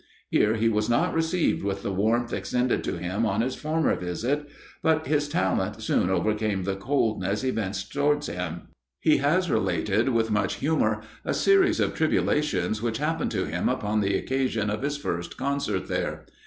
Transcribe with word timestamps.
Here 0.31 0.55
he 0.55 0.67
was 0.67 0.89
not 0.89 1.13
received 1.13 1.61
with 1.61 1.83
the 1.83 1.93
warmth 1.93 2.33
extended 2.33 2.83
to 2.85 2.97
him 2.97 3.23
on 3.23 3.41
his 3.41 3.53
former 3.53 3.95
visit; 3.95 4.49
but 4.81 5.05
his 5.05 5.29
talent 5.29 5.79
soon 5.79 6.09
overcame 6.09 6.63
the 6.63 6.75
coldness 6.75 7.43
evinced 7.43 7.93
towards 7.93 8.25
him. 8.25 8.69
He 8.99 9.17
has 9.17 9.51
related, 9.51 10.09
with 10.09 10.31
much 10.31 10.55
humour, 10.55 11.01
a 11.23 11.35
series 11.35 11.79
of 11.79 11.93
tribulations 11.93 12.81
which 12.81 12.97
happened 12.97 13.29
to 13.29 13.45
him 13.45 13.69
upon 13.69 14.01
the 14.01 14.17
occasion 14.17 14.71
of 14.71 14.81
his 14.81 14.97
first 14.97 15.37
concert 15.37 15.87
there. 15.87 16.25